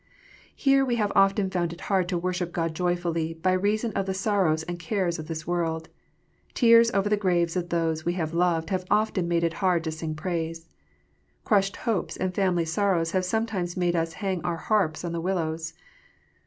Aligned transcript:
Here 0.55 0.83
we 0.83 0.95
have 0.95 1.11
often 1.13 1.51
found 1.51 1.73
it 1.73 1.81
hard 1.81 2.09
to 2.09 2.17
worship 2.17 2.51
God 2.51 2.73
joyfully, 2.73 3.35
by 3.35 3.51
reason 3.53 3.91
of 3.93 4.07
the 4.07 4.15
sorrows 4.15 4.63
and 4.63 4.79
cares 4.79 5.19
of 5.19 5.27
this 5.27 5.45
world. 5.45 5.89
Tears 6.55 6.89
over 6.89 7.07
the 7.07 7.15
graves 7.17 7.55
of 7.55 7.69
those 7.69 8.03
we 8.03 8.17
loved 8.19 8.71
have 8.71 8.83
often 8.89 9.27
made 9.27 9.43
it 9.43 9.53
hard 9.61 9.83
to 9.83 9.91
sing 9.91 10.15
praise. 10.15 10.65
Crushed 11.43 11.75
hopes 11.85 12.17
and 12.17 12.33
family 12.33 12.65
sorrows 12.65 13.11
have 13.11 13.25
sometimes 13.25 13.77
made 13.77 13.95
us 13.95 14.13
hang 14.13 14.43
our 14.43 14.57
harps 14.57 15.05
on 15.05 15.11
the 15.11 15.21
willows. 15.21 15.75